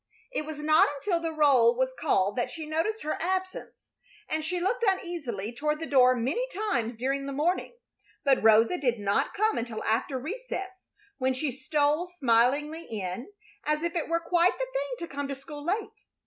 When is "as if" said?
13.63-13.95